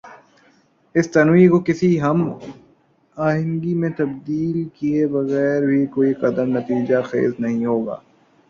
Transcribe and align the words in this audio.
اس 0.95 1.05
تنوع 1.11 1.43
کو 1.51 1.59
کسی 1.59 1.89
ہم 2.01 2.17
آہنگی 3.17 3.73
میں 3.73 3.89
تبدیل 3.97 4.57
کیے 4.75 5.05
بغیربھی 5.07 5.85
کوئی 5.85 6.13
قدم 6.21 6.57
نتیجہ 6.57 7.01
خیز 7.05 7.31
نہیں 7.39 7.65
ہو 7.65 7.79
گا۔ 7.85 7.95